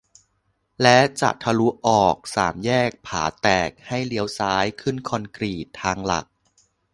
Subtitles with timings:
[0.81, 6.25] และจะทะลุออกสามแยกผาแตกให้เลี้ยวซ้ายขึ้นคอนกรีตทางหลัก